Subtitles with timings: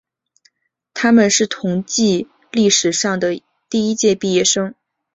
[0.95, 4.73] 他们是同济历史上的第一届毕业生。